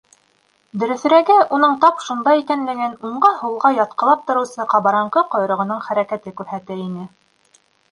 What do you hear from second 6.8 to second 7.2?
ине.